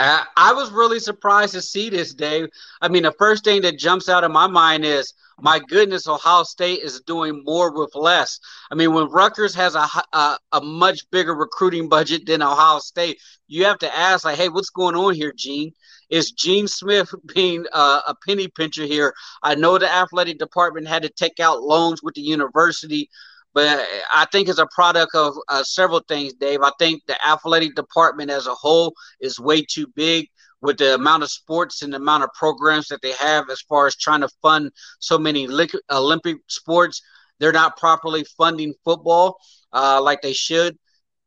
Uh, 0.00 0.24
I 0.36 0.52
was 0.52 0.72
really 0.72 0.98
surprised 0.98 1.54
to 1.54 1.62
see 1.62 1.88
this, 1.90 2.12
Dave. 2.12 2.48
I 2.80 2.88
mean, 2.88 3.04
the 3.04 3.12
first 3.12 3.44
thing 3.44 3.62
that 3.62 3.78
jumps 3.78 4.08
out 4.08 4.24
of 4.24 4.32
my 4.32 4.48
mind 4.48 4.84
is, 4.84 5.14
my 5.40 5.58
goodness, 5.58 6.06
Ohio 6.06 6.42
State 6.42 6.80
is 6.80 7.00
doing 7.00 7.42
more 7.44 7.72
with 7.76 7.94
less. 7.94 8.38
I 8.70 8.74
mean, 8.74 8.92
when 8.92 9.08
Rutgers 9.08 9.54
has 9.54 9.74
a, 9.74 9.86
a, 10.12 10.38
a 10.52 10.60
much 10.60 11.08
bigger 11.10 11.34
recruiting 11.34 11.88
budget 11.88 12.26
than 12.26 12.42
Ohio 12.42 12.78
State, 12.78 13.18
you 13.46 13.64
have 13.64 13.78
to 13.78 13.96
ask, 13.96 14.24
like, 14.24 14.38
hey, 14.38 14.48
what's 14.48 14.70
going 14.70 14.96
on 14.96 15.14
here, 15.14 15.32
Gene? 15.36 15.72
Is 16.10 16.32
Gene 16.32 16.68
Smith 16.68 17.12
being 17.34 17.64
uh, 17.72 18.02
a 18.06 18.14
penny 18.26 18.48
pincher 18.48 18.84
here? 18.84 19.14
I 19.42 19.54
know 19.54 19.78
the 19.78 19.92
athletic 19.92 20.38
department 20.38 20.88
had 20.88 21.02
to 21.02 21.08
take 21.08 21.40
out 21.40 21.62
loans 21.62 22.02
with 22.02 22.14
the 22.14 22.22
university 22.22 23.10
but 23.54 23.86
I 24.12 24.26
think 24.32 24.48
it's 24.48 24.58
a 24.58 24.66
product 24.74 25.14
of 25.14 25.36
uh, 25.48 25.62
several 25.62 26.00
things, 26.00 26.32
Dave. 26.34 26.60
I 26.62 26.72
think 26.78 27.06
the 27.06 27.16
athletic 27.24 27.76
department 27.76 28.30
as 28.30 28.48
a 28.48 28.54
whole 28.54 28.94
is 29.20 29.38
way 29.38 29.62
too 29.62 29.86
big 29.94 30.28
with 30.64 30.78
the 30.78 30.94
amount 30.94 31.22
of 31.22 31.30
sports 31.30 31.82
and 31.82 31.92
the 31.92 31.98
amount 31.98 32.24
of 32.24 32.30
programs 32.32 32.88
that 32.88 33.02
they 33.02 33.12
have 33.12 33.50
as 33.50 33.60
far 33.60 33.86
as 33.86 33.94
trying 33.94 34.22
to 34.22 34.28
fund 34.40 34.70
so 34.98 35.18
many 35.18 35.46
Olympic 35.90 36.36
sports. 36.48 37.02
They're 37.38 37.52
not 37.52 37.76
properly 37.76 38.24
funding 38.38 38.72
football 38.82 39.36
uh, 39.74 40.00
like 40.02 40.22
they 40.22 40.32
should. 40.32 40.78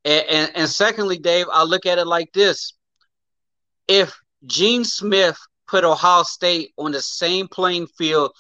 And, 0.04 0.26
and, 0.28 0.52
and 0.56 0.70
secondly, 0.70 1.20
Dave, 1.20 1.46
I 1.52 1.64
look 1.66 1.86
at 1.86 2.00
it 2.00 2.08
like 2.08 2.34
this. 2.34 2.74
If 3.88 4.18
Gene 4.48 4.84
Smith 4.84 5.38
put 5.68 5.84
Ohio 5.84 6.24
State 6.24 6.72
on 6.76 6.92
the 6.92 7.02
same 7.02 7.48
playing 7.48 7.88
field 7.96 8.32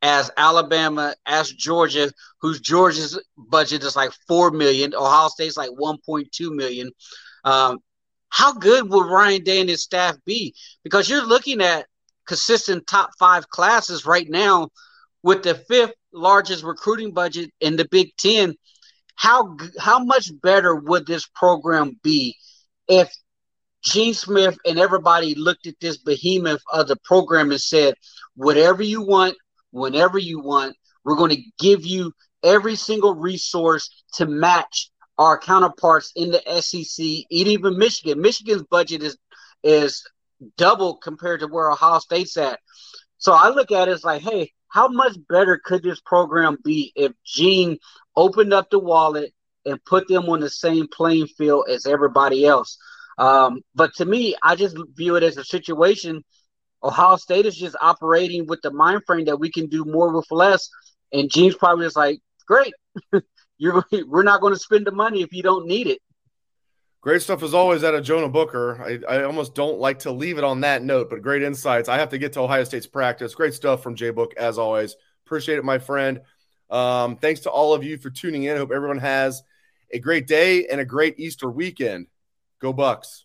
as 0.00 0.30
Alabama, 0.36 1.16
as 1.26 1.50
Georgia, 1.50 2.12
whose 2.40 2.60
Georgia's 2.60 3.20
budget 3.36 3.82
is 3.82 3.96
like 3.96 4.12
four 4.28 4.52
million, 4.52 4.94
Ohio 4.94 5.26
State's 5.26 5.56
like 5.56 5.70
one 5.70 5.98
point 6.06 6.30
two 6.30 6.54
million. 6.54 6.92
Um, 7.42 7.80
how 8.36 8.52
good 8.52 8.90
would 8.90 9.10
Ryan 9.10 9.44
Day 9.44 9.60
and 9.60 9.70
his 9.70 9.82
staff 9.82 10.14
be? 10.26 10.54
Because 10.84 11.08
you're 11.08 11.26
looking 11.26 11.62
at 11.62 11.86
consistent 12.26 12.86
top 12.86 13.12
five 13.18 13.48
classes 13.48 14.04
right 14.04 14.28
now 14.28 14.68
with 15.22 15.42
the 15.42 15.54
fifth 15.54 15.94
largest 16.12 16.62
recruiting 16.62 17.14
budget 17.14 17.50
in 17.60 17.76
the 17.76 17.88
Big 17.90 18.10
Ten. 18.18 18.54
How 19.14 19.56
how 19.78 20.04
much 20.04 20.30
better 20.42 20.74
would 20.74 21.06
this 21.06 21.26
program 21.34 21.98
be 22.02 22.36
if 22.88 23.10
Gene 23.82 24.12
Smith 24.12 24.58
and 24.66 24.78
everybody 24.78 25.34
looked 25.34 25.66
at 25.66 25.80
this 25.80 25.96
behemoth 25.96 26.60
of 26.70 26.88
the 26.88 26.96
program 27.06 27.52
and 27.52 27.60
said, 27.60 27.94
whatever 28.34 28.82
you 28.82 29.00
want, 29.00 29.34
whenever 29.70 30.18
you 30.18 30.40
want. 30.40 30.76
We're 31.04 31.16
going 31.16 31.34
to 31.34 31.42
give 31.58 31.86
you 31.86 32.12
every 32.44 32.76
single 32.76 33.14
resource 33.14 33.88
to 34.16 34.26
match 34.26 34.90
our 35.18 35.38
counterparts 35.38 36.12
in 36.16 36.30
the 36.30 36.60
SEC, 36.60 37.04
even 37.30 37.78
Michigan. 37.78 38.20
Michigan's 38.20 38.64
budget 38.64 39.02
is 39.02 39.16
is 39.62 40.04
double 40.56 40.96
compared 40.96 41.40
to 41.40 41.46
where 41.46 41.70
Ohio 41.70 41.98
State's 41.98 42.36
at. 42.36 42.60
So 43.18 43.32
I 43.32 43.48
look 43.48 43.72
at 43.72 43.88
it 43.88 43.92
as 43.92 44.04
like, 44.04 44.22
hey, 44.22 44.52
how 44.68 44.88
much 44.88 45.16
better 45.28 45.58
could 45.64 45.82
this 45.82 46.00
program 46.00 46.58
be 46.62 46.92
if 46.94 47.12
Gene 47.24 47.78
opened 48.14 48.52
up 48.52 48.68
the 48.70 48.78
wallet 48.78 49.32
and 49.64 49.82
put 49.84 50.06
them 50.08 50.28
on 50.28 50.40
the 50.40 50.50
same 50.50 50.86
playing 50.88 51.28
field 51.28 51.66
as 51.70 51.86
everybody 51.86 52.44
else? 52.44 52.76
Um, 53.16 53.62
but 53.74 53.94
to 53.94 54.04
me, 54.04 54.36
I 54.42 54.56
just 54.56 54.76
view 54.94 55.16
it 55.16 55.22
as 55.22 55.38
a 55.38 55.44
situation 55.44 56.22
Ohio 56.82 57.16
State 57.16 57.46
is 57.46 57.56
just 57.56 57.76
operating 57.80 58.46
with 58.46 58.62
the 58.62 58.70
mind 58.70 59.02
frame 59.06 59.24
that 59.26 59.40
we 59.40 59.50
can 59.50 59.66
do 59.66 59.84
more 59.84 60.14
with 60.14 60.30
less. 60.30 60.70
And 61.12 61.30
Gene's 61.30 61.56
probably 61.56 61.86
just 61.86 61.96
like, 61.96 62.20
great, 62.46 62.74
you're 63.58 63.84
we're 64.06 64.22
not 64.22 64.40
going 64.40 64.54
to 64.54 64.58
spend 64.58 64.86
the 64.86 64.92
money 64.92 65.22
if 65.22 65.32
you 65.32 65.42
don't 65.42 65.66
need 65.66 65.86
it. 65.86 66.00
Great 67.00 67.22
stuff 67.22 67.42
as 67.44 67.54
always 67.54 67.84
out 67.84 67.94
of 67.94 68.04
Jonah 68.04 68.28
Booker. 68.28 68.82
I, 68.82 68.98
I 69.18 69.22
almost 69.22 69.54
don't 69.54 69.78
like 69.78 70.00
to 70.00 70.10
leave 70.10 70.38
it 70.38 70.44
on 70.44 70.62
that 70.62 70.82
note, 70.82 71.08
but 71.08 71.22
great 71.22 71.42
insights. 71.42 71.88
I 71.88 71.98
have 71.98 72.08
to 72.08 72.18
get 72.18 72.32
to 72.32 72.40
Ohio 72.40 72.64
State's 72.64 72.88
practice. 72.88 73.34
Great 73.34 73.54
stuff 73.54 73.80
from 73.80 73.94
JBook 73.94 74.34
as 74.36 74.58
always. 74.58 74.96
Appreciate 75.24 75.58
it, 75.58 75.64
my 75.64 75.78
friend. 75.78 76.20
Um, 76.68 77.16
thanks 77.16 77.40
to 77.40 77.50
all 77.50 77.74
of 77.74 77.84
you 77.84 77.96
for 77.96 78.10
tuning 78.10 78.44
in. 78.44 78.56
Hope 78.56 78.72
everyone 78.72 78.98
has 78.98 79.42
a 79.92 80.00
great 80.00 80.26
day 80.26 80.66
and 80.66 80.80
a 80.80 80.84
great 80.84 81.18
Easter 81.18 81.48
weekend. 81.48 82.08
Go 82.60 82.72
Bucks. 82.72 83.24